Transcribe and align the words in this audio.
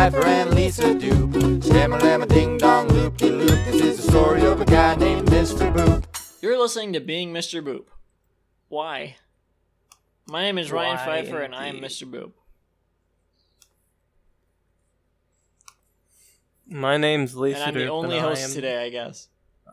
Ryan 0.00 0.12
Pfeiffer 0.12 0.26
and 0.28 0.54
Lisa 0.54 0.94
Dupe. 0.94 1.30
Shamma 1.60 2.26
ding 2.26 2.56
dong 2.56 2.88
loop 2.88 3.18
de 3.18 3.28
loop. 3.28 3.50
This 3.66 3.82
is 3.82 3.96
the 3.98 4.10
story 4.10 4.46
of 4.46 4.58
a 4.58 4.64
guy 4.64 4.94
named 4.94 5.28
Mr. 5.28 5.70
Boop. 5.70 6.02
You're 6.40 6.58
listening 6.58 6.94
to 6.94 7.00
Being 7.00 7.34
Mr. 7.34 7.62
Boop. 7.62 7.84
Why? 8.70 9.16
My 10.26 10.40
name 10.40 10.56
is 10.56 10.72
Ryan 10.72 10.96
Why 10.96 11.04
Pfeiffer, 11.04 11.42
and 11.42 11.54
I 11.54 11.66
am. 11.66 11.80
Mr. 11.80 12.10
Boop. 12.10 12.32
My 16.66 16.96
name's 16.96 17.36
Lisa 17.36 17.58
And 17.58 17.68
I'm 17.68 17.74
the 17.74 17.80
Dupe, 17.80 17.90
only 17.92 18.16
and 18.16 18.24
I 18.24 18.28
host 18.30 18.44
am- 18.44 18.50
today, 18.54 18.82
I 18.82 18.88
guess. 18.88 19.28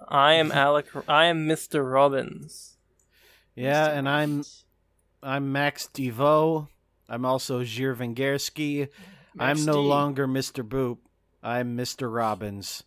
I 0.09 0.33
am 0.33 0.51
Alec. 0.51 0.87
I 1.07 1.27
am 1.27 1.47
Mr. 1.47 1.89
Robbins. 1.89 2.75
Yeah, 3.55 3.87
and 3.87 4.09
I'm 4.09 4.43
I'm 5.23 5.53
Max 5.53 5.87
Devo. 5.93 6.67
I'm 7.07 7.23
also 7.23 7.63
Zhir 7.63 7.95
Vengersky. 7.95 8.89
Max 9.37 9.59
I'm 9.59 9.65
no 9.65 9.81
longer 9.81 10.27
Mr. 10.27 10.67
Boop. 10.67 10.97
I'm 11.43 11.77
Mr. 11.77 12.13
Robbins. 12.13 12.83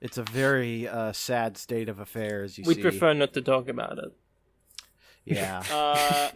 It's 0.00 0.18
a 0.18 0.22
very 0.22 0.86
uh, 0.88 1.12
sad 1.12 1.56
state 1.56 1.88
of 1.88 1.98
affairs. 1.98 2.58
You 2.58 2.64
We 2.66 2.74
see, 2.74 2.82
prefer 2.82 3.12
not 3.14 3.32
to 3.34 3.42
talk 3.42 3.68
about 3.68 3.98
it. 3.98 4.12
yeah. 5.24 5.62
Uh, 5.72 6.30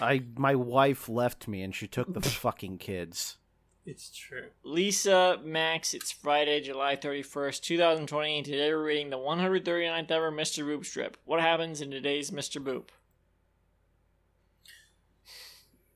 I 0.00 0.22
my 0.36 0.54
wife 0.54 1.06
left 1.10 1.46
me 1.48 1.62
and 1.62 1.74
she 1.74 1.86
took 1.86 2.14
the 2.14 2.20
fucking 2.22 2.78
kids. 2.78 3.36
It's 3.84 4.10
true. 4.16 4.46
Lisa, 4.64 5.38
Max, 5.44 5.92
it's 5.92 6.12
Friday, 6.12 6.60
July 6.60 6.96
31st, 6.96 7.60
2020, 7.62 8.36
and 8.38 8.46
today 8.46 8.72
we're 8.72 8.84
reading 8.84 9.10
the 9.10 9.18
139th 9.18 10.10
ever 10.10 10.30
Mr. 10.30 10.64
Boop 10.64 10.86
strip. 10.86 11.16
What 11.24 11.40
happens 11.40 11.80
in 11.80 11.90
today's 11.90 12.30
Mr. 12.30 12.62
Boop? 12.62 12.84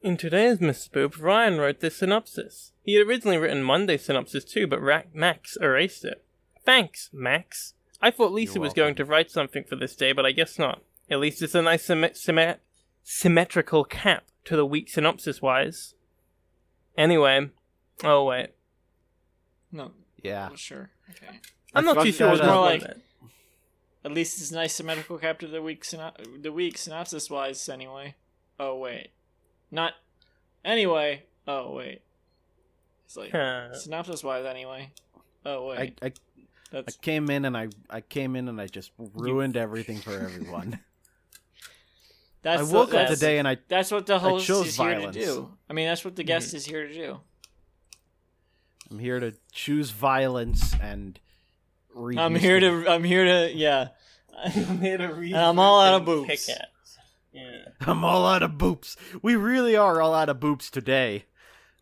In 0.07 0.17
today's 0.17 0.59
Mr. 0.59 0.89
Boop, 0.91 1.21
Ryan 1.21 1.59
wrote 1.59 1.81
this 1.81 1.97
synopsis. 1.97 2.71
He 2.85 2.95
had 2.95 3.05
originally 3.09 3.39
written 3.39 3.65
Monday's 3.65 4.05
synopsis 4.05 4.45
too, 4.45 4.69
but 4.69 4.81
Ra- 4.81 5.03
Max 5.13 5.57
erased 5.61 6.05
it. 6.05 6.25
Thanks, 6.65 7.11
Max. 7.13 7.75
I 8.01 8.13
thought 8.13 8.31
Lisa 8.31 8.55
You're 8.55 8.63
was 8.63 8.73
going 8.73 8.95
to 8.95 9.05
write 9.05 9.33
something 9.33 9.65
for 9.65 9.75
this 9.75 9.97
day, 9.97 10.13
but 10.13 10.25
I 10.25 10.31
guess 10.31 10.61
not. 10.61 10.83
At 11.11 11.19
least 11.19 11.43
it's 11.43 11.57
a 11.57 11.63
nice 11.63 11.85
symmet- 11.89 12.15
symmet- 12.17 12.61
symmetrical 13.03 13.83
cap 13.83 14.27
to 14.45 14.55
the 14.55 14.65
week 14.65 14.89
synopsis 14.89 15.43
wise. 15.43 15.95
Anyway, 16.97 17.51
oh 18.05 18.23
wait, 18.27 18.51
No, 19.73 19.91
Yeah. 20.23 20.51
sure. 20.55 20.91
Okay. 21.11 21.41
I'm 21.75 21.85
not 21.85 22.01
too 22.05 22.13
sure 22.13 22.29
that 22.29 22.31
what's 22.31 22.43
up. 22.43 22.47
going 22.47 22.55
More 22.61 22.71
like- 22.71 22.81
there. 22.83 22.97
At 24.05 24.13
least 24.13 24.41
it's 24.41 24.53
a 24.53 24.55
nice 24.55 24.73
symmetrical 24.77 25.19
cap 25.19 25.41
to 25.41 25.49
the 25.49 25.61
week, 25.61 25.83
syno- 25.83 26.41
the 26.41 26.53
week 26.53 26.79
synopsis 26.79 27.29
wise, 27.29 27.69
anyway. 27.69 28.15
Oh, 28.61 28.77
wait. 28.77 29.11
Not. 29.71 29.93
Anyway. 30.65 31.23
Oh, 31.47 31.73
wait. 31.75 32.03
It's 33.07 33.17
like. 33.17 33.33
Huh. 33.33 33.75
synopsis 33.75 34.23
wise, 34.25 34.45
anyway. 34.45 34.91
Oh, 35.45 35.67
wait. 35.69 35.99
I 36.03 36.07
I 36.07 36.13
That's. 36.73 36.97
came 36.97 37.31
in 37.31 37.45
and 37.45 37.57
I 37.57 37.69
I 37.89 38.01
came 38.01 38.35
in 38.37 38.49
and 38.49 38.61
I 38.61 38.67
just 38.67 38.91
ruined 38.99 39.57
everything 39.57 39.99
for 39.99 40.13
everyone. 40.13 40.79
That's 42.43 42.63
I 42.63 42.65
the- 42.65 42.75
woke 42.75 42.95
up 42.95 43.09
today 43.09 43.39
and 43.39 43.47
I 43.49 43.59
That's 43.69 43.91
what 43.91 44.07
the 44.07 44.19
host 44.19 44.47
chose 44.47 44.67
is 44.69 44.77
here 44.77 45.01
to 45.01 45.11
do. 45.13 45.53
I 45.69 45.73
mean, 45.73 45.87
that's 45.89 46.05
what 46.05 46.15
the 46.17 46.23
guest 46.25 46.49
Mm-hmm. 46.49 46.57
is 46.57 46.67
here 46.67 46.87
to 46.87 46.93
do. 46.95 47.21
I'm 48.91 48.99
here 49.01 49.19
to 49.21 49.35
choose 49.53 49.91
violence 49.91 50.75
and. 50.81 51.19
I'm 51.97 52.35
Mr. 52.35 52.39
here 52.39 52.61
to. 52.61 52.89
I'm 52.89 53.03
here 53.05 53.25
to. 53.25 53.53
Yeah. 53.55 53.89
I'm 54.45 54.81
here 54.81 54.99
to 54.99 55.09
read 55.09 55.33
And 55.33 55.41
I'm 55.43 55.59
all 55.59 55.81
out 55.81 55.95
of 55.95 56.01
and 56.03 56.07
boobs. 56.07 56.29
pick 56.47 56.57
at. 56.57 56.69
Yeah. 57.37 57.69
I'm 57.81 58.05
all 58.05 58.27
out 58.27 58.43
of 58.43 58.53
boops. 58.53 58.97
We 59.23 59.37
really 59.37 59.77
are 59.77 60.01
all 60.01 60.15
out 60.15 60.29
of 60.29 60.39
boops 60.41 60.71
today. 60.71 61.25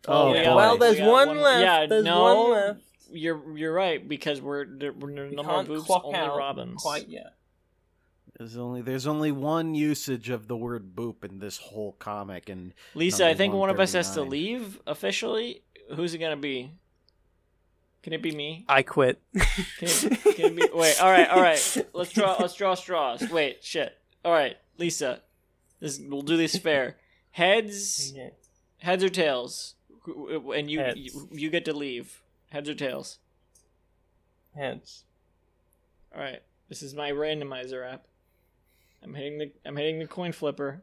Oh, 0.07 0.13
Oh, 0.13 0.31
we 0.31 0.37
boy. 0.39 0.43
got- 0.43 0.55
well, 0.55 0.77
we 0.77 1.01
one, 1.01 1.27
one- 1.29 1.41
left. 1.41 1.61
yeah, 1.61 1.85
there's 1.87 2.03
no. 2.03 2.21
one 2.45 2.51
left. 2.51 2.79
You're 3.11 3.57
you're 3.57 3.73
right 3.73 4.05
because 4.07 4.41
we're 4.41 4.65
there- 4.65 4.91
we're 4.93 5.11
no 5.11 5.23
We 5.29 5.35
more 5.35 5.45
can't 5.45 5.67
boobs, 5.67 5.85
clock 5.85 6.03
only 6.05 6.19
out 6.19 6.37
Robins. 6.37 6.81
quite 6.81 7.07
yet. 7.07 7.35
There's 8.37 8.57
only 8.57 8.81
there's 8.81 9.07
only 9.07 9.31
one 9.31 9.75
usage 9.75 10.29
of 10.29 10.47
the 10.49 10.57
word 10.57 10.93
boop 10.95 11.23
in 11.23 11.39
this 11.39 11.57
whole 11.57 11.93
comic, 11.93 12.49
and 12.49 12.73
Lisa, 12.93 13.25
I 13.27 13.33
think 13.33 13.53
one 13.53 13.69
of 13.69 13.79
us 13.79 13.93
has 13.93 14.11
to 14.15 14.23
leave 14.23 14.81
officially. 14.85 15.63
Who's 15.95 16.13
it 16.13 16.17
gonna 16.17 16.35
be? 16.35 16.71
Can 18.03 18.11
it 18.13 18.21
be 18.21 18.31
me? 18.31 18.65
I 18.67 18.83
quit. 18.83 19.21
Can 19.33 19.43
it, 19.79 20.21
can 20.35 20.45
it 20.45 20.55
be? 20.55 20.69
Wait. 20.73 21.01
All 21.01 21.09
right. 21.09 21.29
All 21.29 21.41
right. 21.41 21.77
Let's 21.93 22.11
draw. 22.11 22.35
Let's 22.39 22.53
draw 22.55 22.75
straws. 22.75 23.27
Wait. 23.31 23.63
Shit. 23.63 23.97
All 24.25 24.31
right, 24.33 24.57
Lisa. 24.77 25.21
This 25.79 25.99
we'll 25.99 26.21
do 26.21 26.37
this 26.37 26.55
fair. 26.57 26.97
Heads. 27.31 28.13
Yeah. 28.15 28.29
Heads 28.79 29.03
or 29.03 29.09
tails? 29.09 29.75
And 30.07 30.69
you 30.69 30.79
Heads. 30.79 30.97
you, 30.99 31.29
you 31.31 31.49
get 31.49 31.65
to 31.65 31.73
leave. 31.73 32.21
Heads 32.51 32.69
or 32.69 32.75
tails? 32.75 33.19
Heads. 34.55 35.03
All 36.13 36.21
right. 36.21 36.41
This 36.69 36.81
is 36.81 36.93
my 36.95 37.11
randomizer 37.11 37.91
app. 37.91 38.05
I'm 39.03 39.13
hitting 39.13 39.37
the 39.37 39.51
I'm 39.65 39.75
hitting 39.75 39.99
the 39.99 40.07
coin 40.07 40.31
flipper. 40.31 40.81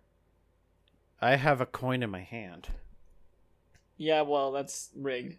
I 1.20 1.36
have 1.36 1.60
a 1.60 1.66
coin 1.66 2.02
in 2.02 2.10
my 2.10 2.20
hand. 2.22 2.68
Yeah. 3.96 4.22
Well, 4.22 4.52
that's 4.52 4.90
rigged. 4.96 5.36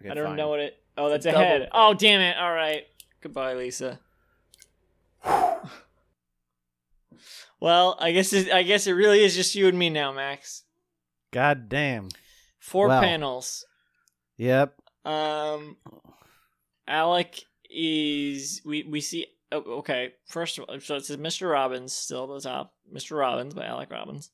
Okay, 0.00 0.10
I 0.10 0.14
don't 0.14 0.26
fine. 0.26 0.36
know 0.36 0.48
what 0.48 0.60
it. 0.60 0.78
Oh, 0.96 1.08
that's 1.08 1.26
a 1.26 1.32
Double. 1.32 1.44
head. 1.44 1.68
Oh, 1.72 1.94
damn 1.94 2.20
it! 2.20 2.36
All 2.36 2.52
right. 2.52 2.86
Goodbye, 3.22 3.54
Lisa. 3.54 3.98
Well, 7.60 7.96
I 8.00 8.12
guess 8.12 8.32
it, 8.32 8.50
I 8.52 8.62
guess 8.62 8.86
it 8.86 8.92
really 8.92 9.22
is 9.22 9.34
just 9.34 9.54
you 9.54 9.68
and 9.68 9.78
me 9.78 9.90
now, 9.90 10.12
Max. 10.12 10.64
God 11.32 11.68
damn. 11.68 12.08
Four 12.58 12.88
panels. 12.88 13.64
Yep. 14.36 14.74
Um, 15.04 15.76
Alec 16.86 17.42
is 17.70 18.60
we 18.64 18.84
we 18.84 19.00
see. 19.00 19.26
Oh, 19.50 19.78
okay, 19.78 20.12
first 20.26 20.58
of 20.58 20.64
all, 20.64 20.80
so 20.80 20.96
it 20.96 21.04
says 21.04 21.16
Mr. 21.16 21.50
Robbins 21.50 21.92
still 21.92 22.24
at 22.24 22.42
the 22.42 22.48
top. 22.48 22.74
Mr. 22.92 23.18
Robbins 23.18 23.54
by 23.54 23.66
Alec 23.66 23.90
Robbins. 23.90 24.30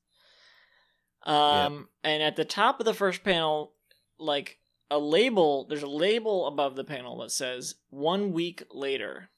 Um, 1.25 1.89
and 2.05 2.23
at 2.23 2.37
the 2.37 2.45
top 2.45 2.79
of 2.81 2.87
the 2.87 2.95
first 2.95 3.25
panel, 3.25 3.73
like 4.19 4.59
a 4.91 4.99
label, 4.99 5.67
there's 5.67 5.83
a 5.83 5.89
label 5.89 6.47
above 6.47 6.77
the 6.77 6.85
panel 6.85 7.19
that 7.19 7.31
says 7.31 7.75
"one 7.91 8.33
week 8.33 8.63
later." 8.73 9.31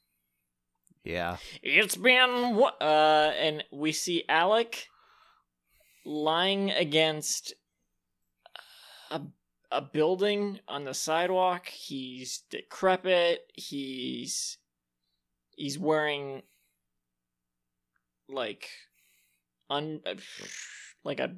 Yeah. 1.05 1.39
It's 1.63 1.97
been 1.97 2.57
what? 2.57 2.81
Uh, 2.81 3.33
and 3.39 3.65
we 3.73 3.93
see 3.93 4.25
Alec 4.29 4.87
lying 6.05 6.71
against 6.71 7.55
a 9.11 9.23
a 9.73 9.81
building 9.81 10.61
on 10.69 10.85
the 10.85 10.95
sidewalk. 10.95 11.69
He's 11.69 12.43
decrepit. 12.51 13.41
He's 13.55 14.59
he's 15.57 15.79
wearing 15.79 16.43
like 18.29 18.69
un 19.69 20.01
like 21.05 21.21
a 21.21 21.37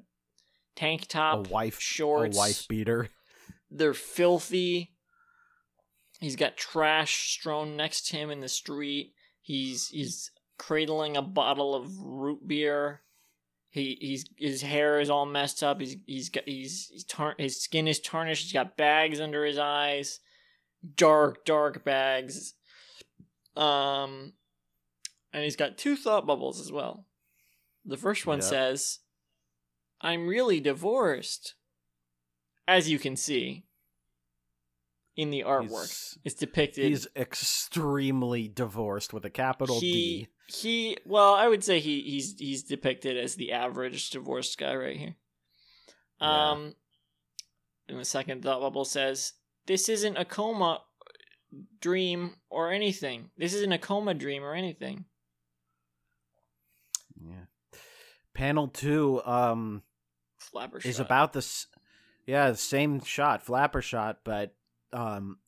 tank 0.75 1.07
top, 1.09 1.47
A 1.47 1.51
wife. 1.51 1.81
shorts. 1.81 2.37
A 2.37 2.39
wife 2.39 2.67
beater. 2.69 3.09
They're 3.71 3.95
filthy. 3.95 4.91
He's 6.21 6.37
got 6.37 6.57
trash 6.57 7.31
strewn 7.31 7.77
next 7.77 8.09
to 8.09 8.17
him 8.17 8.31
in 8.31 8.41
the 8.41 8.49
street. 8.49 9.13
He's 9.43 9.89
he's 9.89 10.31
cradling 10.57 11.17
a 11.17 11.23
bottle 11.23 11.75
of 11.75 11.99
root 11.99 12.47
beer. 12.47 13.03
He 13.71 13.99
he's 14.01 14.25
his 14.37 14.63
hair 14.63 15.01
is 15.01 15.11
all 15.11 15.27
messed 15.27 15.63
up. 15.63 15.81
He's 15.81 15.97
he's 16.07 16.29
got 16.29 16.45
he's, 16.47 16.89
he's 16.93 17.05
tar- 17.05 17.35
his 17.39 17.61
skin 17.61 17.89
is 17.89 18.01
tarnished. 18.01 18.45
He's 18.45 18.53
got 18.53 18.77
bags 18.77 19.21
under 19.21 19.45
his 19.45 19.59
eyes, 19.59 20.21
dark 20.97 21.45
dark 21.45 21.85
bags. 21.85 22.55
Um, 23.57 24.35
and 25.33 25.43
he's 25.43 25.57
got 25.57 25.77
two 25.77 25.97
thought 25.97 26.27
bubbles 26.27 26.61
as 26.61 26.71
well. 26.71 27.07
The 27.85 27.97
first 27.97 28.27
one 28.27 28.41
says, 28.41 29.01
"I'm 30.01 30.29
really 30.29 30.61
divorced." 30.61 31.55
As 32.69 32.89
you 32.89 33.01
can 33.01 33.17
see 33.17 33.65
in 35.17 35.31
the 35.31 35.45
artwork, 35.47 35.89
He's, 35.89 36.19
it's 36.25 36.35
depicted. 36.37 36.85
he's 36.87 37.07
extremely 37.15 38.49
divorced 38.49 39.13
with 39.13 39.25
a 39.27 39.31
capital 39.31 39.79
he 39.79 39.93
D. 39.93 40.29
he 40.49 40.97
well 41.05 41.35
i 41.35 41.47
would 41.47 41.63
say 41.63 41.81
he 41.81 42.01
he's 42.01 42.35
he's 42.39 42.63
depicted 42.63 43.17
as 43.19 43.35
the 43.35 43.53
average 43.53 44.09
divorced 44.11 44.57
guy 44.59 44.75
right 44.75 44.97
here 44.97 45.15
Yeah. 46.21 46.51
um 46.53 46.75
and 47.89 47.99
the 47.99 48.05
second 48.07 48.43
thought 48.43 48.61
bubble 48.61 48.87
says 48.87 49.35
this 49.67 49.89
isn't 49.91 50.17
a 50.17 50.25
coma 50.25 50.81
dream 51.81 52.37
or 52.49 52.73
anything 52.73 53.31
this 53.37 53.53
isn't 53.53 53.73
a 53.73 53.79
coma 53.79 54.15
dream 54.15 54.43
or 54.43 54.55
anything 54.55 55.05
Yeah. 57.23 57.45
Panel 58.35 58.69
two 58.69 59.23
um 59.27 59.83
flapper 60.39 60.81
shot 60.81 60.89
is 60.89 60.97
shot. 60.97 61.07
about 61.07 61.33
this. 61.35 61.67
Yeah, 62.27 62.51
the 62.51 62.57
same 62.57 63.03
shot, 63.05 63.43
flapper 63.45 63.83
shot, 63.83 64.21
but 64.25 64.55
um, 64.93 65.39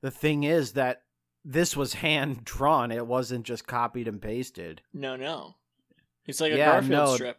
the 0.00 0.10
thing 0.10 0.44
is 0.44 0.72
that 0.72 1.02
this 1.44 1.76
was 1.76 1.94
hand 1.94 2.44
drawn. 2.44 2.90
It 2.92 3.06
wasn't 3.06 3.44
just 3.44 3.66
copied 3.66 4.08
and 4.08 4.20
pasted. 4.22 4.82
no 4.92 5.16
no 5.16 5.56
it's 6.26 6.40
like 6.40 6.52
a 6.52 6.56
Yeah, 6.56 6.72
garfield 6.72 6.90
no. 6.90 7.14
strip 7.14 7.38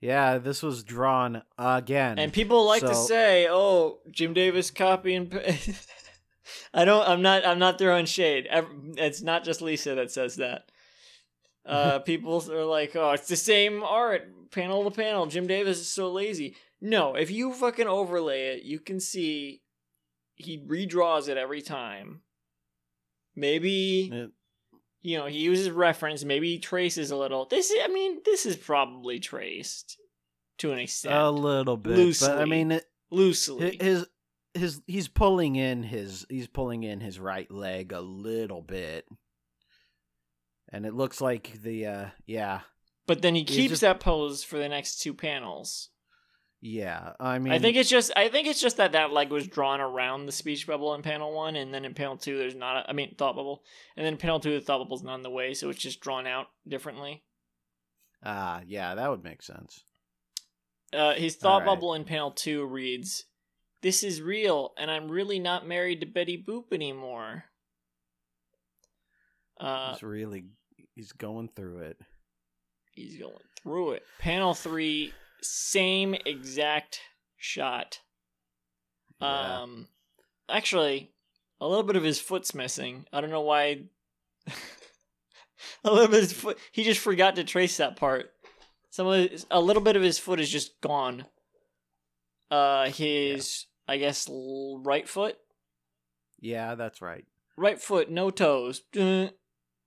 Yeah, 0.00 0.38
this 0.38 0.62
was 0.62 0.82
drawn 0.82 1.42
again. 1.58 2.18
And 2.18 2.32
people 2.32 2.64
like 2.66 2.80
to 2.82 2.94
say, 2.94 3.46
"Oh, 3.50 4.00
Jim 4.10 4.32
Davis 4.34 4.70
copy 4.70 5.14
and 5.14 5.30
paste." 5.30 5.88
I 6.74 6.84
don't. 6.84 7.06
I'm 7.08 7.22
not. 7.22 7.46
I'm 7.46 7.58
not 7.58 7.78
throwing 7.78 8.06
shade. 8.06 8.48
It's 8.50 9.22
not 9.22 9.44
just 9.44 9.62
Lisa 9.62 9.94
that 9.94 10.10
says 10.10 10.36
that. 10.36 10.70
Uh, 11.64 12.00
people 12.00 12.42
are 12.50 12.64
like, 12.64 12.96
"Oh, 12.96 13.12
it's 13.12 13.28
the 13.28 13.36
same 13.36 13.84
art, 13.84 14.50
panel 14.50 14.82
to 14.82 14.90
panel." 14.90 15.26
Jim 15.26 15.46
Davis 15.46 15.78
is 15.78 15.86
so 15.86 16.10
lazy. 16.10 16.56
No, 16.80 17.14
if 17.14 17.30
you 17.30 17.52
fucking 17.54 17.86
overlay 17.86 18.48
it, 18.56 18.64
you 18.64 18.80
can 18.80 18.98
see 18.98 19.61
he 20.44 20.58
redraws 20.58 21.28
it 21.28 21.36
every 21.36 21.62
time. 21.62 22.22
Maybe 23.34 24.10
It- 24.12 24.30
you 25.00 25.18
know 25.18 25.26
he 25.26 25.38
uses 25.38 25.70
reference. 25.70 26.24
Maybe 26.24 26.52
he 26.52 26.58
traces 26.58 27.10
a 27.10 27.16
little. 27.16 27.46
This, 27.46 27.70
is, 27.70 27.78
I 27.82 27.88
mean, 27.88 28.20
this 28.24 28.46
is 28.46 28.56
probably 28.56 29.18
traced 29.20 29.98
to 30.58 30.72
an 30.72 30.78
extent, 30.78 31.14
a 31.14 31.30
little 31.30 31.76
bit, 31.76 32.18
but 32.20 32.38
I 32.38 32.44
mean, 32.44 32.72
it, 32.72 32.84
loosely. 33.10 33.78
his 33.80 34.06
his 34.54 34.80
he's 34.86 35.08
pulling 35.08 35.56
in 35.56 35.82
his 35.82 36.26
he's 36.28 36.46
pulling 36.46 36.82
in 36.84 37.00
his 37.00 37.18
right 37.18 37.50
leg 37.50 37.90
a 37.92 38.00
little 38.02 38.60
bit, 38.62 39.06
and 40.68 40.84
it 40.86 40.94
looks 40.94 41.20
like 41.20 41.52
the 41.62 41.86
uh 41.86 42.06
yeah 42.26 42.60
But 43.06 43.22
then 43.22 43.34
he 43.34 43.44
keeps 43.44 43.70
just- 43.70 43.80
that 43.80 43.98
pose 44.00 44.44
for 44.44 44.58
the 44.58 44.68
next 44.68 45.00
two 45.00 45.14
panels. 45.14 45.88
Yeah. 46.62 47.12
I 47.18 47.40
mean, 47.40 47.52
I 47.52 47.58
think 47.58 47.76
it's 47.76 47.90
just 47.90 48.12
I 48.16 48.28
think 48.28 48.46
it's 48.46 48.60
just 48.60 48.76
that 48.78 48.92
that 48.92 49.12
leg 49.12 49.30
was 49.30 49.48
drawn 49.48 49.80
around 49.80 50.26
the 50.26 50.32
speech 50.32 50.66
bubble 50.66 50.94
in 50.94 51.02
panel 51.02 51.34
one, 51.34 51.56
and 51.56 51.74
then 51.74 51.84
in 51.84 51.92
panel 51.92 52.16
two 52.16 52.38
there's 52.38 52.54
not. 52.54 52.76
A, 52.76 52.90
I 52.90 52.92
mean 52.92 53.14
thought 53.18 53.34
bubble, 53.34 53.64
and 53.96 54.06
then 54.06 54.14
in 54.14 54.18
panel 54.18 54.38
two 54.40 54.52
the 54.52 54.64
thought 54.64 54.78
bubble's 54.78 55.02
not 55.02 55.16
in 55.16 55.22
the 55.22 55.30
way, 55.30 55.54
so 55.54 55.68
it's 55.68 55.82
just 55.82 56.00
drawn 56.00 56.26
out 56.26 56.46
differently. 56.66 57.24
ah 58.24 58.60
yeah, 58.64 58.94
that 58.94 59.10
would 59.10 59.24
make 59.24 59.42
sense. 59.42 59.82
Uh, 60.92 61.14
his 61.14 61.34
thought 61.36 61.62
Alright. 61.62 61.66
bubble 61.66 61.94
in 61.94 62.04
panel 62.04 62.30
two 62.30 62.64
reads, 62.64 63.24
"This 63.82 64.04
is 64.04 64.22
real, 64.22 64.72
and 64.78 64.90
I'm 64.90 65.10
really 65.10 65.40
not 65.40 65.66
married 65.66 66.00
to 66.00 66.06
Betty 66.06 66.42
Boop 66.46 66.72
anymore." 66.72 67.44
Uh, 69.58 69.92
he's 69.92 70.02
really 70.02 70.44
he's 70.94 71.12
going 71.12 71.48
through 71.56 71.78
it. 71.78 71.98
he's 72.92 73.18
going 73.18 73.34
through 73.62 73.92
it. 73.92 74.02
Panel 74.18 74.54
three, 74.54 75.12
same 75.42 76.14
exact 76.26 77.00
shot. 77.36 78.00
Yeah. 79.20 79.62
Um, 79.62 79.88
actually, 80.48 81.12
a 81.60 81.68
little 81.68 81.84
bit 81.84 81.96
of 81.96 82.02
his 82.02 82.18
foot's 82.20 82.54
missing. 82.54 83.06
I 83.12 83.20
don't 83.20 83.30
know 83.30 83.42
why. 83.42 83.82
a 85.84 85.90
little 85.90 86.08
bit 86.08 86.22
of 86.22 86.28
his 86.28 86.32
foot. 86.32 86.58
He 86.72 86.84
just 86.84 87.00
forgot 87.00 87.36
to 87.36 87.44
trace 87.44 87.76
that 87.76 87.96
part. 87.96 88.30
Some 88.90 89.06
of 89.06 89.30
his, 89.30 89.46
a 89.50 89.60
little 89.60 89.82
bit 89.82 89.96
of 89.96 90.02
his 90.02 90.18
foot 90.18 90.40
is 90.40 90.50
just 90.50 90.80
gone. 90.80 91.24
Uh, 92.50 92.90
his 92.90 93.66
I 93.88 93.96
guess 93.96 94.28
l- 94.28 94.80
right 94.84 95.08
foot, 95.08 95.36
yeah, 96.40 96.74
that's 96.74 97.00
right. 97.00 97.24
right 97.56 97.80
foot, 97.80 98.10
no 98.10 98.30
toes. 98.30 98.82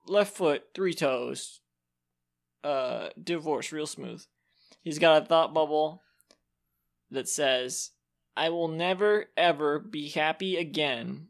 Left 0.07 0.35
foot, 0.35 0.63
three 0.73 0.93
toes. 0.93 1.59
Uh, 2.63 3.09
divorce, 3.21 3.71
real 3.71 3.85
smooth. 3.85 4.23
He's 4.85 4.99
got 4.99 5.21
a 5.21 5.25
thought 5.25 5.53
bubble 5.53 6.01
that 7.11 7.27
says, 7.27 7.89
"I 8.37 8.49
will 8.49 8.67
never 8.69 9.25
ever 9.35 9.79
be 9.79 10.07
happy 10.09 10.55
again." 10.55 11.27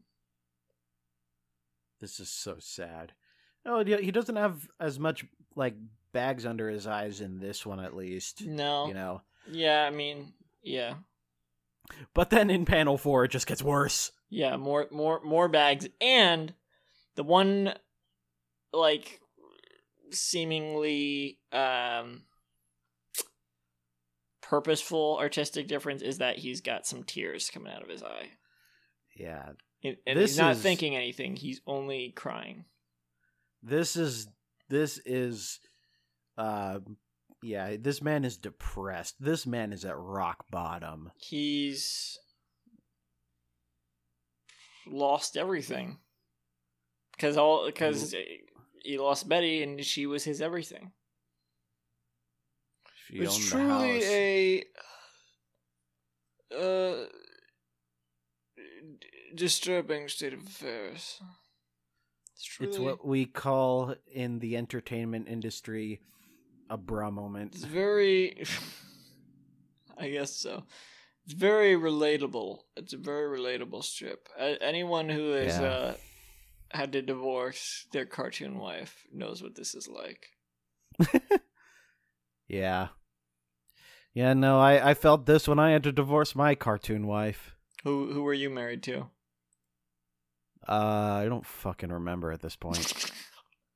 This 2.00 2.20
is 2.20 2.28
so 2.28 2.56
sad. 2.60 3.12
Oh, 3.64 3.82
he 3.84 3.96
he 3.96 4.10
doesn't 4.12 4.36
have 4.36 4.68
as 4.78 4.98
much 5.00 5.24
like 5.56 5.74
bags 6.12 6.44
under 6.46 6.68
his 6.68 6.86
eyes 6.86 7.20
in 7.20 7.38
this 7.40 7.64
one, 7.66 7.80
at 7.80 7.96
least. 7.96 8.44
No. 8.46 8.86
You 8.88 8.94
know, 8.94 9.22
Yeah, 9.50 9.84
I 9.84 9.90
mean, 9.90 10.34
yeah, 10.62 10.94
but 12.14 12.28
then 12.30 12.50
in 12.50 12.66
panel 12.66 12.98
four, 12.98 13.24
it 13.24 13.30
just 13.30 13.46
gets 13.46 13.62
worse. 13.62 14.12
yeah, 14.28 14.56
more, 14.56 14.86
more, 14.90 15.20
more 15.24 15.48
bags, 15.48 15.88
and 16.00 16.52
the 17.14 17.22
one, 17.24 17.72
like, 18.72 19.20
seemingly 20.10 21.38
um 21.52 22.22
purposeful 24.48 25.16
artistic 25.20 25.66
difference 25.68 26.02
is 26.02 26.18
that 26.18 26.38
he's 26.38 26.60
got 26.60 26.86
some 26.86 27.02
tears 27.04 27.50
coming 27.50 27.72
out 27.72 27.82
of 27.82 27.88
his 27.88 28.02
eye, 28.02 28.30
Yeah, 29.16 29.50
and, 29.82 29.96
and 30.06 30.18
he's 30.18 30.38
not 30.38 30.52
is- 30.52 30.62
thinking 30.62 30.94
anything; 30.96 31.36
he's 31.36 31.60
only 31.66 32.12
crying. 32.14 32.64
this 33.62 33.96
is 33.96 34.28
this 34.68 34.98
is, 35.04 35.60
uh, 36.38 36.80
yeah, 37.42 37.76
this 37.78 38.00
man 38.02 38.24
is 38.24 38.36
depressed. 38.36 39.14
This 39.20 39.46
man 39.46 39.72
is 39.72 39.84
at 39.84 39.96
rock 39.96 40.44
bottom. 40.50 41.10
He's 41.16 42.18
lost 44.86 45.36
everything 45.36 45.98
because 47.16 47.36
all 47.36 47.66
because 47.66 48.14
he 48.82 48.98
lost 48.98 49.28
Betty 49.28 49.62
and 49.62 49.84
she 49.84 50.06
was 50.06 50.24
his 50.24 50.40
everything. 50.40 50.92
She 53.08 53.18
it's 53.18 53.36
truly 53.48 54.02
a 54.04 54.64
uh, 56.54 57.04
d- 58.56 59.06
disturbing 59.34 60.08
state 60.08 60.32
of 60.34 60.40
affairs. 60.46 61.20
It's 62.34 62.56
It's 62.60 62.78
what 62.78 63.06
we 63.06 63.24
call 63.26 63.94
in 64.12 64.38
the 64.40 64.56
entertainment 64.56 65.28
industry 65.28 66.00
a 66.68 66.76
bra 66.76 67.10
moment. 67.10 67.54
it's 67.54 67.64
very. 67.64 68.44
I 69.98 70.10
guess 70.10 70.32
so. 70.36 70.64
It's 71.24 71.32
very 71.34 71.74
relatable. 71.74 72.58
It's 72.76 72.92
a 72.92 72.98
very 72.98 73.38
relatable 73.38 73.82
strip. 73.82 74.28
Anyone 74.38 75.08
who 75.08 75.30
has 75.30 75.58
Yeah. 75.58 75.66
uh, 75.66 75.94
had 76.70 76.92
to 76.92 77.02
divorce 77.02 77.86
their 77.92 78.04
cartoon 78.04 78.58
wife 78.58 79.04
knows 79.12 79.42
what 79.42 79.54
this 79.54 79.74
is 79.74 79.88
like. 79.88 80.26
Yeah. 82.48 82.88
Yeah, 84.16 84.32
no, 84.32 84.58
I, 84.58 84.92
I 84.92 84.94
felt 84.94 85.26
this 85.26 85.46
when 85.46 85.58
I 85.58 85.72
had 85.72 85.82
to 85.82 85.92
divorce 85.92 86.34
my 86.34 86.54
cartoon 86.54 87.06
wife. 87.06 87.54
Who 87.84 88.14
who 88.14 88.22
were 88.22 88.32
you 88.32 88.48
married 88.48 88.82
to? 88.84 89.08
Uh, 90.66 91.20
I 91.22 91.26
don't 91.28 91.44
fucking 91.44 91.90
remember 91.90 92.32
at 92.32 92.40
this 92.40 92.56
point. 92.56 93.12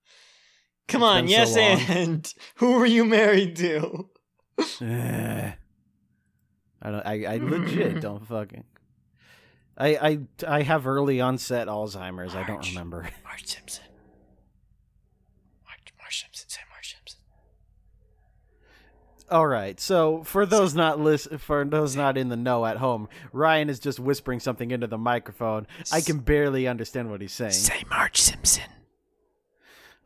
Come 0.88 1.02
on, 1.02 1.28
yes, 1.28 1.52
so 1.52 1.60
and 1.60 2.32
who 2.54 2.78
were 2.78 2.86
you 2.86 3.04
married 3.04 3.54
to? 3.56 4.08
Eh. 4.80 5.52
I 6.80 6.90
don't. 6.90 7.06
I, 7.06 7.34
I 7.34 7.36
legit 7.36 8.00
don't 8.00 8.26
fucking. 8.26 8.64
I 9.76 9.88
I 9.96 10.18
I 10.48 10.62
have 10.62 10.86
early 10.86 11.20
onset 11.20 11.68
Alzheimer's. 11.68 12.34
I 12.34 12.46
don't 12.46 12.66
remember. 12.66 13.10
Marge 13.24 13.46
Simpson. 13.46 13.84
Marge, 15.66 15.92
Marge 15.98 16.22
Simpson. 16.22 16.48
Say 16.48 16.60
Marge 16.70 16.96
Simpson. 16.96 17.20
All 19.30 19.46
right. 19.46 19.78
So 19.78 20.24
for 20.24 20.44
those 20.44 20.74
not 20.74 20.98
listen, 20.98 21.38
for 21.38 21.64
those 21.64 21.94
not 21.94 22.18
in 22.18 22.28
the 22.28 22.36
know 22.36 22.66
at 22.66 22.78
home, 22.78 23.08
Ryan 23.32 23.70
is 23.70 23.78
just 23.78 24.00
whispering 24.00 24.40
something 24.40 24.72
into 24.72 24.88
the 24.88 24.98
microphone. 24.98 25.68
I 25.92 26.00
can 26.00 26.18
barely 26.18 26.66
understand 26.66 27.10
what 27.10 27.20
he's 27.20 27.32
saying. 27.32 27.52
Say 27.52 27.84
Marge 27.88 28.20
Simpson. 28.20 28.64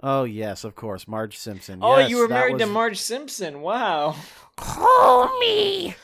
Oh 0.03 0.25
yes, 0.25 0.65
of 0.65 0.75
course, 0.75 1.09
Marge 1.09 1.39
Simpson. 1.39 1.79
Oh, 1.81 1.99
Yes, 1.99 2.11
you 2.11 2.19
were 2.19 2.29
that 2.29 2.35
married 2.35 2.59
to 2.59 2.67
Marge 2.67 2.99
Simpson. 2.99 3.63
Wow. 3.63 4.17
Homie! 4.59 5.95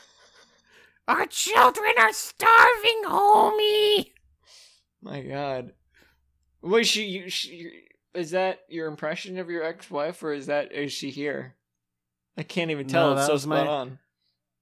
Our 1.06 1.26
children 1.26 1.92
are 1.98 2.12
starving, 2.12 3.02
homie! 3.04 4.12
My 5.02 5.20
God. 5.20 5.72
Was 6.62 6.88
she, 6.88 7.28
she? 7.28 7.70
Is 8.14 8.30
that 8.30 8.60
your 8.68 8.86
impression 8.86 9.38
of 9.38 9.50
your 9.50 9.62
ex-wife, 9.62 10.22
or 10.22 10.32
is 10.32 10.46
that 10.46 10.72
is 10.72 10.92
she 10.92 11.10
here? 11.10 11.56
I 12.36 12.42
can't 12.42 12.70
even 12.70 12.86
tell. 12.86 13.08
No, 13.08 13.12
it's 13.12 13.22
that 13.22 13.26
so 13.26 13.32
was 13.34 13.46
my- 13.46 13.62
spot 13.62 13.68
on. 13.68 13.98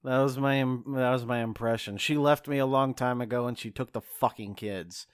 That 0.05 0.19
was 0.19 0.39
my 0.39 0.63
that 0.63 1.11
was 1.11 1.27
my 1.27 1.43
impression. 1.43 1.99
She 1.99 2.17
left 2.17 2.47
me 2.47 2.59
a 2.59 2.67
long 2.67 2.95
time 2.95 3.21
ago 3.21 3.47
and 3.47 3.59
she 3.59 3.71
took 3.71 3.93
the 3.93 4.01
fucking 4.01 4.55
kids. 4.55 5.07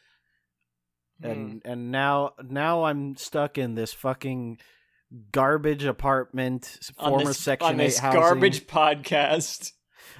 Hmm. 1.23 1.31
And 1.31 1.63
and 1.65 1.91
now 1.91 2.33
now 2.43 2.85
I'm 2.85 3.17
stuck 3.17 3.57
in 3.57 3.77
this 3.77 3.95
fucking 3.95 4.59
garbage 5.33 5.85
apartment, 5.85 6.79
former 6.99 7.25
this, 7.25 7.39
section 7.39 7.71
on 7.71 7.77
this 7.77 7.99
8 7.99 8.03
housing, 8.03 8.21
garbage 8.21 8.67
podcast, 8.67 9.73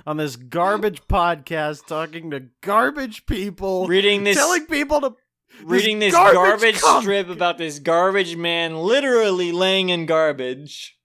on 0.07 0.17
this 0.17 0.37
garbage 0.37 1.03
podcast 1.09 1.87
talking 1.87 2.31
to 2.31 2.47
garbage 2.63 3.27
people, 3.27 3.87
reading 3.87 4.25
this, 4.25 4.37
telling 4.37 4.67
people 4.67 5.01
to 5.03 5.15
reading 5.63 5.99
this 5.99 6.15
garbage 6.15 6.81
garbage, 6.81 7.03
strip 7.03 7.29
about 7.29 7.59
this 7.59 7.79
garbage 7.79 8.37
man 8.37 8.77
literally 8.77 9.53
laying 9.53 9.91
in 9.91 10.07
garbage. 10.07 10.97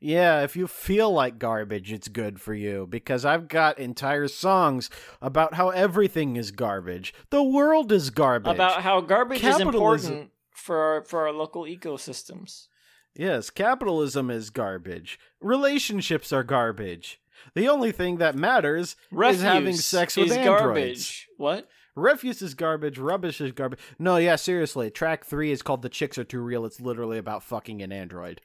Yeah, 0.00 0.42
if 0.42 0.54
you 0.54 0.66
feel 0.66 1.10
like 1.10 1.38
garbage, 1.38 1.90
it's 1.90 2.08
good 2.08 2.38
for 2.38 2.52
you 2.52 2.86
because 2.86 3.24
I've 3.24 3.48
got 3.48 3.78
entire 3.78 4.28
songs 4.28 4.90
about 5.22 5.54
how 5.54 5.70
everything 5.70 6.36
is 6.36 6.50
garbage. 6.50 7.14
The 7.30 7.42
world 7.42 7.90
is 7.90 8.10
garbage. 8.10 8.54
About 8.54 8.82
how 8.82 9.00
garbage 9.00 9.42
is 9.42 9.60
important 9.60 10.30
for 10.54 10.78
our, 10.78 11.04
for 11.04 11.26
our 11.26 11.32
local 11.32 11.62
ecosystems. 11.64 12.66
Yes, 13.14 13.50
capitalism 13.50 14.30
is 14.30 14.50
garbage. 14.50 15.18
Relationships 15.40 16.32
are 16.32 16.42
garbage. 16.42 17.20
The 17.54 17.68
only 17.68 17.92
thing 17.92 18.16
that 18.18 18.34
matters 18.34 18.96
Refuse 19.10 19.36
is 19.38 19.42
having 19.42 19.76
sex 19.76 20.16
with 20.16 20.26
is 20.26 20.32
androids. 20.32 20.58
garbage. 20.60 21.28
What? 21.36 21.68
Refuse 21.94 22.42
is 22.42 22.54
garbage. 22.54 22.98
Rubbish 22.98 23.40
is 23.40 23.52
garbage. 23.52 23.78
No, 23.98 24.16
yeah, 24.16 24.36
seriously. 24.36 24.90
Track 24.90 25.24
three 25.24 25.52
is 25.52 25.62
called 25.62 25.82
"The 25.82 25.88
Chicks 25.88 26.18
Are 26.18 26.24
Too 26.24 26.40
Real." 26.40 26.64
It's 26.64 26.80
literally 26.80 27.18
about 27.18 27.44
fucking 27.44 27.82
an 27.82 27.92
android. 27.92 28.40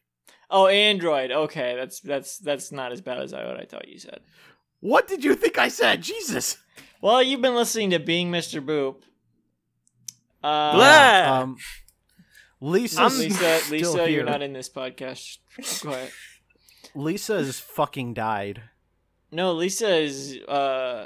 Oh, 0.51 0.67
Android. 0.67 1.31
Okay, 1.31 1.75
that's 1.75 1.99
that's 1.99 2.37
that's 2.37 2.71
not 2.71 2.91
as 2.91 3.01
bad 3.01 3.19
as 3.19 3.33
I 3.33 3.45
what 3.45 3.59
I 3.59 3.65
thought 3.65 3.87
you 3.87 3.97
said. 3.97 4.19
What 4.81 5.07
did 5.07 5.23
you 5.23 5.33
think 5.35 5.57
I 5.57 5.67
said? 5.69 6.01
Jesus. 6.01 6.57
Well, 7.01 7.23
you've 7.23 7.41
been 7.41 7.55
listening 7.55 7.89
to 7.91 7.99
Being 7.99 8.31
Mr. 8.31 8.63
Boop. 8.63 8.97
Uh, 10.43 10.73
Blah. 10.75 11.41
Um, 11.41 11.57
Lisa, 12.61 13.05
Lisa, 13.05 13.57
still 13.59 13.71
Lisa, 13.71 13.97
here. 13.99 14.07
you're 14.07 14.25
not 14.25 14.41
in 14.41 14.53
this 14.53 14.69
podcast. 14.69 15.37
Go 15.81 15.91
ahead. 15.91 16.11
Lisa 16.93 17.37
has 17.37 17.59
fucking 17.59 18.13
died. 18.13 18.63
No, 19.31 19.53
Lisa 19.53 19.95
is. 19.95 20.37
Uh, 20.47 21.05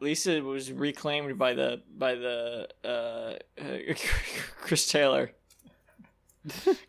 Lisa 0.00 0.42
was 0.42 0.72
reclaimed 0.72 1.38
by 1.38 1.54
the 1.54 1.82
by 1.96 2.14
the 2.14 2.68
uh, 2.84 3.34
Chris 4.60 4.90
Taylor. 4.90 5.32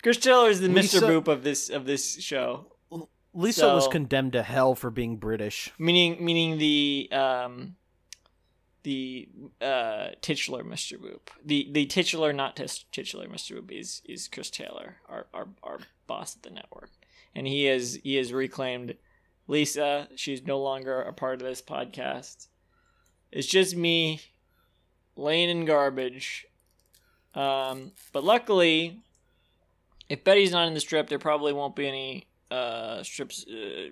Chris 0.03 0.17
Taylor 0.17 0.49
is 0.49 0.59
the 0.61 0.67
Lisa- 0.67 1.01
Mr. 1.01 1.09
Boop 1.09 1.27
of 1.27 1.43
this 1.43 1.69
of 1.69 1.85
this 1.85 2.21
show. 2.21 2.67
Lisa 3.33 3.73
was 3.73 3.87
condemned 3.89 4.31
to 4.33 4.43
hell 4.43 4.75
for 4.75 4.89
being 4.89 5.17
British. 5.17 5.73
Meaning, 5.77 6.23
meaning 6.23 6.57
the 6.57 7.09
um, 7.11 7.75
the 8.85 9.27
uh, 9.59 10.09
titular 10.21 10.63
Mr. 10.63 10.97
Boop. 10.99 11.29
The 11.43 11.67
the 11.71 11.87
titular, 11.87 12.31
not 12.31 12.55
titular 12.55 13.27
Mr. 13.27 13.59
Boop 13.59 13.71
is 13.71 14.03
is 14.05 14.27
Chris 14.27 14.51
Taylor, 14.51 14.97
our, 15.09 15.25
our 15.33 15.47
our 15.63 15.79
boss 16.05 16.35
at 16.35 16.43
the 16.43 16.51
network, 16.51 16.91
and 17.33 17.47
he 17.47 17.67
is 17.67 17.99
he 18.03 18.15
has 18.15 18.31
reclaimed 18.31 18.95
Lisa. 19.47 20.07
She's 20.15 20.45
no 20.45 20.59
longer 20.61 21.01
a 21.01 21.11
part 21.11 21.41
of 21.41 21.47
this 21.47 21.63
podcast. 21.63 22.47
It's 23.31 23.47
just 23.47 23.75
me 23.75 24.21
laying 25.15 25.49
in 25.49 25.65
garbage. 25.65 26.45
Um, 27.33 27.91
but 28.13 28.23
luckily, 28.23 28.99
if 30.09 30.23
Betty's 30.23 30.51
not 30.51 30.67
in 30.67 30.75
the 30.75 30.79
strip, 30.79 31.09
there 31.09 31.19
probably 31.19 31.53
won't 31.53 31.75
be 31.75 31.87
any 31.87 32.27
uh, 32.51 33.01
strips 33.01 33.45
uh, 33.47 33.89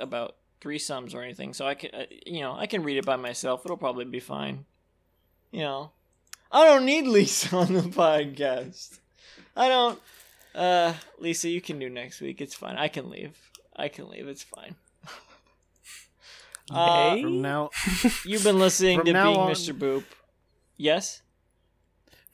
about 0.00 0.34
threesomes 0.60 1.14
or 1.14 1.22
anything. 1.22 1.52
So 1.54 1.66
I 1.66 1.74
can, 1.74 1.90
uh, 1.94 2.04
you 2.24 2.40
know, 2.40 2.54
I 2.56 2.66
can 2.66 2.82
read 2.82 2.96
it 2.96 3.04
by 3.06 3.16
myself. 3.16 3.62
It'll 3.64 3.76
probably 3.76 4.04
be 4.04 4.20
fine. 4.20 4.64
You 5.52 5.60
know, 5.60 5.90
I 6.50 6.64
don't 6.66 6.84
need 6.84 7.06
Lisa 7.06 7.56
on 7.56 7.72
the 7.72 7.80
podcast. 7.82 8.98
I 9.56 9.68
don't. 9.68 10.00
Uh, 10.54 10.94
Lisa, 11.18 11.48
you 11.48 11.60
can 11.60 11.78
do 11.78 11.88
next 11.90 12.20
week. 12.20 12.40
It's 12.40 12.54
fine. 12.54 12.76
I 12.76 12.88
can 12.88 13.10
leave. 13.10 13.36
I 13.76 13.88
can 13.88 14.08
leave. 14.08 14.26
It's 14.28 14.42
fine. 14.42 14.74
Uh, 16.70 17.10
Hey? 17.14 17.22
From 17.22 17.42
now, 17.42 17.70
You've 18.24 18.42
been 18.42 18.58
listening 18.58 19.04
to 19.04 19.12
now 19.12 19.26
Being 19.26 19.38
on- 19.38 19.50
Mr. 19.52 19.78
Boop. 19.78 20.04
Yes. 20.76 21.22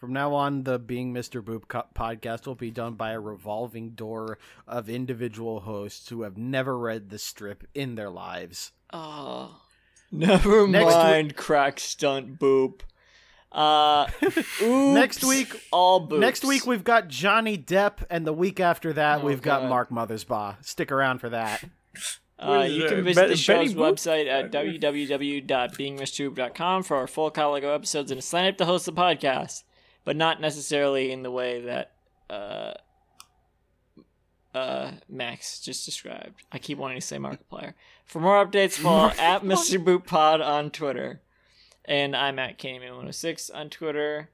From 0.02 0.12
now 0.12 0.34
on, 0.34 0.64
the 0.64 0.78
Being 0.80 1.14
Mr. 1.14 1.40
Boop 1.40 1.68
co- 1.68 1.84
podcast 1.94 2.44
will 2.48 2.56
be 2.56 2.72
done 2.72 2.94
by 2.94 3.12
a 3.12 3.20
revolving 3.20 3.90
door 3.90 4.36
of 4.66 4.88
individual 4.90 5.60
hosts 5.60 6.08
who 6.08 6.22
have 6.22 6.36
never 6.36 6.76
read 6.76 7.08
the 7.08 7.20
strip 7.20 7.62
in 7.72 7.94
their 7.94 8.10
lives. 8.10 8.72
Oh, 8.92 9.60
never 10.10 10.66
Next 10.66 10.92
mind. 10.92 11.36
Crack 11.36 11.78
stunt 11.78 12.40
boop. 12.40 12.80
Uh, 13.52 14.08
oops, 14.24 14.60
Next 14.60 15.22
week- 15.22 15.62
all 15.70 16.08
boops. 16.08 16.18
Next 16.18 16.44
week 16.44 16.66
we've 16.66 16.82
got 16.82 17.06
Johnny 17.06 17.56
Depp, 17.56 17.98
and 18.10 18.26
the 18.26 18.32
week 18.32 18.58
after 18.58 18.92
that 18.94 19.20
Oh, 19.20 19.24
we've 19.26 19.40
got 19.40 19.60
God. 19.60 19.68
Mark 19.68 19.90
Mothersbaugh. 19.90 20.64
Stick 20.64 20.90
around 20.90 21.20
for 21.20 21.28
that. 21.28 21.62
Uh, 22.40 22.66
you 22.68 22.88
can 22.88 23.04
visit 23.04 23.28
the 23.28 23.36
show's 23.36 23.72
Betty 23.72 23.80
Boop? 23.80 23.92
website 23.92 24.26
at 24.26 24.50
www.beingmrboop.com 24.50 26.82
for 26.82 26.96
our 26.96 27.06
full 27.06 27.30
catalog 27.30 27.62
of 27.62 27.70
episodes 27.70 28.10
and 28.10 28.24
sign 28.24 28.48
up 28.48 28.56
to 28.56 28.64
host 28.64 28.86
the 28.86 28.92
podcast, 28.92 29.62
but 30.04 30.16
not 30.16 30.40
necessarily 30.40 31.10
in 31.12 31.22
the 31.22 31.30
way 31.30 31.60
that 31.62 31.92
uh, 32.30 32.72
uh, 34.54 34.92
Max 35.08 35.60
just 35.60 35.84
described. 35.84 36.42
I 36.52 36.58
keep 36.58 36.78
wanting 36.78 36.98
to 37.00 37.06
say 37.06 37.16
Markiplier. 37.18 37.74
For 38.04 38.20
more 38.20 38.44
updates, 38.44 38.72
follow 38.74 39.08
at 39.18 39.42
Mr. 39.42 39.82
Boop 39.82 40.06
Pod 40.06 40.40
on 40.40 40.70
Twitter, 40.70 41.22
and 41.84 42.14
I'm 42.14 42.38
at 42.38 42.58
Candyman106 42.58 43.50
on 43.54 43.70
Twitter. 43.70 44.30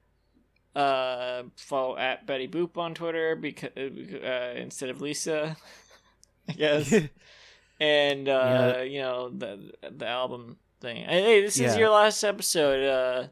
Uh, 0.75 1.43
follow 1.55 1.97
at 1.97 2.25
Betty 2.27 2.47
Boop 2.47 2.77
on 2.77 2.93
Twitter 2.93 3.35
because 3.35 3.71
uh, 3.75 4.53
instead 4.57 4.89
of 4.89 5.01
Lisa, 5.01 5.57
I 6.49 6.53
guess 6.53 6.93
and 7.79 8.29
uh, 8.29 8.73
Yeah. 8.77 8.81
you 8.83 9.01
know 9.01 9.29
the 9.29 9.71
the 9.89 10.05
album 10.07 10.57
thing. 10.79 10.97
Hey, 11.05 11.21
hey, 11.23 11.41
this 11.41 11.55
is 11.55 11.73
Yeah. 11.73 11.77
your 11.79 11.89
last 11.89 12.23
episode, 12.23 12.85
uh, 12.85 13.27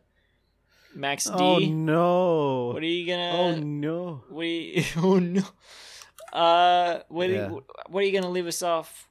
Max 0.98 1.26
D. 1.26 1.32
oh 1.34 1.60
no! 1.60 2.72
What 2.74 2.82
are 2.82 2.86
you 2.86 3.06
gonna? 3.08 3.32
oh 3.32 3.56
no! 3.56 4.24
What 4.30 4.42
are 4.42 4.46
you? 4.46 4.84
Oh 4.98 5.20
no! 5.20 5.44
Uh, 6.34 7.00
what, 7.10 7.30
Yeah. 7.30 7.46
are 7.48 7.50
you, 7.52 7.64
what 7.88 8.00
are 8.04 8.06
you 8.08 8.12
gonna 8.12 8.30
leave 8.32 8.48
us 8.48 8.62
off 8.64 9.08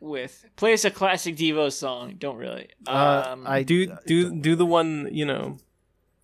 with? 0.00 0.44
Play 0.56 0.72
us 0.74 0.84
a 0.84 0.90
classic 0.90 1.36
Devo 1.36 1.70
song. 1.72 2.16
Don't 2.18 2.36
really. 2.36 2.68
Uh, 2.86 3.24
Um, 3.28 3.44
I 3.46 3.62
do 3.62 3.96
do 4.06 4.34
do 4.34 4.56
the 4.56 4.66
one 4.66 5.08
you 5.12 5.24
know, 5.24 5.58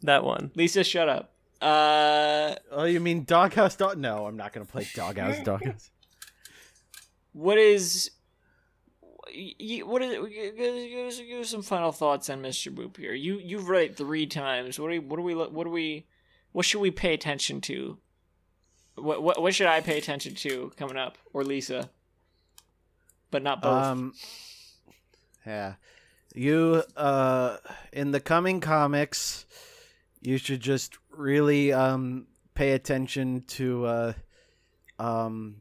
that 0.02 0.24
one. 0.24 0.50
Lisa, 0.54 0.82
shut 0.84 1.08
up. 1.08 1.32
Uh, 1.62 2.54
Oh, 2.70 2.84
you 2.84 3.00
mean 3.00 3.24
Doghouse 3.24 3.76
Dog? 3.76 3.96
No, 3.98 4.26
I'm 4.26 4.36
not 4.36 4.52
gonna 4.52 4.66
play 4.66 4.86
Doghouse 4.94 5.40
Doghouse. 5.44 5.90
what 7.32 7.58
is? 7.58 8.10
Y- 9.34 9.80
What 9.84 10.02
is? 10.02 10.12
Give, 10.14 10.56
give, 10.56 11.06
us, 11.06 11.18
give 11.20 11.40
us 11.40 11.48
some 11.50 11.62
final 11.62 11.92
thoughts 11.92 12.28
on 12.30 12.42
Mr. 12.42 12.72
Boop 12.74 12.96
here. 12.96 13.12
You 13.14 13.38
you've 13.38 13.68
read 13.68 13.90
it 13.90 13.96
three 13.96 14.26
times. 14.26 14.78
What 14.78 14.86
are 14.88 14.90
we, 14.90 14.98
what 14.98 15.18
are 15.18 15.22
we 15.22 15.34
what 15.34 15.66
are 15.66 15.70
we 15.70 16.06
what 16.52 16.64
should 16.66 16.80
we 16.80 16.90
pay 16.90 17.14
attention 17.14 17.60
to? 17.62 17.98
What 18.96 19.22
what 19.22 19.40
what 19.42 19.54
should 19.54 19.66
I 19.66 19.80
pay 19.80 19.98
attention 19.98 20.34
to 20.36 20.72
coming 20.76 20.96
up 20.96 21.18
or 21.32 21.44
Lisa? 21.44 21.90
But 23.30 23.42
not 23.42 23.60
both. 23.62 23.84
Um, 23.84 24.14
yeah, 25.46 25.74
you 26.34 26.82
uh, 26.96 27.58
in 27.92 28.10
the 28.12 28.20
coming 28.20 28.60
comics, 28.60 29.44
you 30.20 30.38
should 30.38 30.60
just 30.60 30.96
really 31.10 31.72
um 31.72 32.26
pay 32.54 32.72
attention 32.72 33.42
to 33.48 33.84
uh, 33.86 34.12
um, 34.98 35.60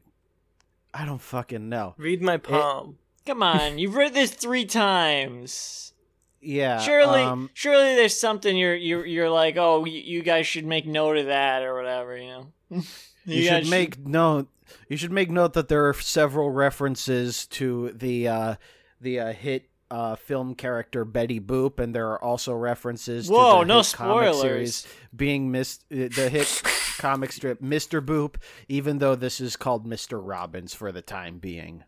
I 0.92 1.04
don't 1.04 1.20
fucking 1.20 1.68
know. 1.68 1.94
Read 1.98 2.22
my 2.22 2.38
palm. 2.38 2.98
Come 3.28 3.42
on, 3.42 3.76
you've 3.76 3.94
read 3.94 4.14
this 4.14 4.30
three 4.30 4.64
times. 4.64 5.92
Yeah, 6.40 6.80
Surely, 6.80 7.20
um, 7.20 7.50
surely 7.52 7.94
there's 7.94 8.18
something 8.18 8.56
you're 8.56 8.74
you're 8.74 9.04
you're 9.04 9.28
like, 9.28 9.58
oh, 9.58 9.84
you, 9.84 10.00
you 10.00 10.22
guys 10.22 10.46
should 10.46 10.64
make 10.64 10.86
note 10.86 11.18
of 11.18 11.26
that 11.26 11.62
or 11.62 11.74
whatever, 11.74 12.16
you 12.16 12.28
know. 12.28 12.52
you, 13.26 13.46
guys 13.46 13.64
should 13.64 13.70
make 13.70 13.98
note. 13.98 14.48
You 14.88 14.96
should 14.96 15.12
make 15.12 15.30
note 15.30 15.52
that 15.52 15.68
there 15.68 15.86
are 15.90 15.92
several 15.92 16.50
references 16.50 17.44
to 17.48 17.92
the 17.92 18.28
uh, 18.28 18.54
the 18.98 19.20
uh, 19.20 19.32
hit 19.34 19.68
uh, 19.90 20.16
film 20.16 20.54
character 20.54 21.04
Betty 21.04 21.38
Boop, 21.38 21.80
and 21.80 21.94
there 21.94 22.08
are 22.08 22.24
also 22.24 22.54
references. 22.54 23.28
Whoa, 23.28 23.60
to 23.60 23.66
the 23.66 23.74
no 23.74 23.78
hit 23.80 23.92
comic 23.92 24.32
spoilers. 24.32 24.40
series 24.40 24.86
being 25.14 25.50
missed. 25.50 25.84
The 25.90 26.30
hit 26.30 26.62
comic 26.96 27.32
strip 27.32 27.60
Mister 27.60 28.00
Boop, 28.00 28.36
even 28.70 29.00
though 29.00 29.16
this 29.16 29.38
is 29.38 29.54
called 29.54 29.86
Mister 29.86 30.18
Robbins 30.18 30.72
for 30.72 30.92
the 30.92 31.02
time 31.02 31.36
being. 31.36 31.84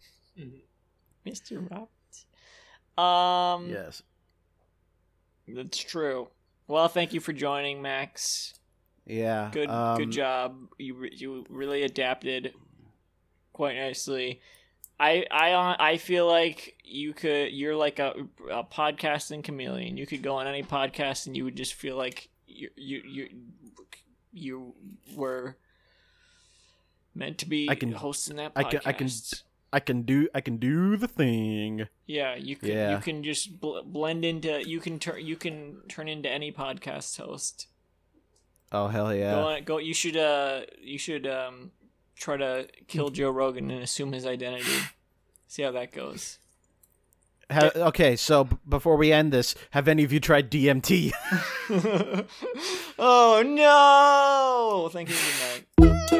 Mr. 1.26 1.68
Roberts. 1.70 2.26
Um, 2.98 3.70
Yes. 3.70 4.02
that's 5.48 5.78
true. 5.78 6.28
Well, 6.68 6.88
thank 6.88 7.12
you 7.12 7.20
for 7.20 7.32
joining, 7.32 7.82
Max. 7.82 8.54
Yeah. 9.06 9.50
Good, 9.52 9.68
um, 9.68 9.96
good 9.96 10.10
job. 10.12 10.56
You 10.78 10.94
re- 10.94 11.14
you 11.16 11.44
really 11.48 11.82
adapted 11.82 12.54
quite 13.52 13.76
nicely. 13.76 14.40
I 15.00 15.24
I 15.30 15.52
uh, 15.52 15.76
I 15.78 15.96
feel 15.96 16.26
like 16.26 16.76
you 16.84 17.12
could. 17.14 17.52
You're 17.52 17.74
like 17.74 17.98
a, 17.98 18.12
a 18.50 18.62
podcasting 18.62 19.42
chameleon. 19.42 19.96
You 19.96 20.06
could 20.06 20.22
go 20.22 20.36
on 20.36 20.46
any 20.46 20.62
podcast 20.62 21.26
and 21.26 21.36
you 21.36 21.44
would 21.44 21.56
just 21.56 21.74
feel 21.74 21.96
like 21.96 22.28
you 22.46 22.68
you 22.76 23.02
you 23.04 23.28
you 24.32 24.74
were 25.16 25.56
meant 27.14 27.38
to 27.38 27.48
be 27.48 27.68
I 27.68 27.74
can- 27.74 27.92
hosting 27.92 28.36
that 28.36 28.52
I 28.54 28.62
can- 28.64 28.80
I 28.84 28.92
can- 28.92 29.08
I 29.72 29.80
can 29.80 30.02
do. 30.02 30.28
I 30.34 30.40
can 30.40 30.56
do 30.56 30.96
the 30.96 31.06
thing. 31.06 31.86
Yeah, 32.06 32.34
you 32.34 32.56
can. 32.56 32.68
Yeah. 32.70 32.90
You 32.92 32.98
can 32.98 33.22
just 33.22 33.60
bl- 33.60 33.82
blend 33.84 34.24
into. 34.24 34.68
You 34.68 34.80
can 34.80 34.98
turn. 34.98 35.24
You 35.24 35.36
can 35.36 35.82
turn 35.88 36.08
into 36.08 36.28
any 36.28 36.50
podcast 36.50 37.16
host. 37.20 37.68
Oh 38.72 38.88
hell 38.88 39.14
yeah! 39.14 39.32
Go 39.32 39.40
on, 39.48 39.64
go. 39.64 39.78
You 39.78 39.94
should 39.94 40.16
uh, 40.16 40.62
you 40.80 40.98
should 40.98 41.26
um, 41.26 41.70
try 42.16 42.36
to 42.36 42.68
kill 42.88 43.10
Joe 43.10 43.30
Rogan 43.30 43.70
and 43.70 43.82
assume 43.82 44.12
his 44.12 44.26
identity. 44.26 44.70
See 45.48 45.62
how 45.62 45.72
that 45.72 45.92
goes. 45.92 46.38
Ha- 47.50 47.70
okay, 47.74 48.14
so 48.14 48.44
b- 48.44 48.56
before 48.68 48.96
we 48.96 49.10
end 49.12 49.32
this, 49.32 49.56
have 49.72 49.88
any 49.88 50.04
of 50.04 50.12
you 50.12 50.20
tried 50.20 50.52
DMT? 50.52 51.10
oh 52.98 53.42
no! 53.44 54.88
Thank 54.92 55.08
you. 55.08 55.16
Good 55.78 55.86
night. 55.90 56.10